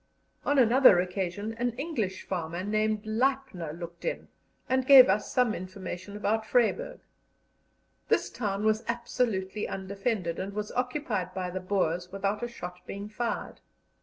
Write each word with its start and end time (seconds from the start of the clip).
On 0.47 0.57
another 0.57 0.99
occasion 0.99 1.53
an 1.59 1.73
English 1.73 2.23
farmer 2.25 2.63
named 2.63 3.05
Leipner 3.05 3.71
looked 3.71 4.03
in, 4.03 4.29
and 4.67 4.87
gave 4.87 5.07
us 5.07 5.31
some 5.31 5.53
information 5.53 6.17
about 6.17 6.43
Vryburg. 6.43 7.01
This 8.07 8.31
town 8.31 8.65
was 8.65 8.83
absolutely 8.87 9.67
undefended, 9.67 10.39
and 10.39 10.53
was 10.53 10.71
occupied 10.71 11.35
by 11.35 11.51
the 11.51 11.59
Boers 11.59 12.11
without 12.11 12.41
a 12.41 12.47
shot 12.47 12.79
being 12.87 13.09
fired. 13.09 13.61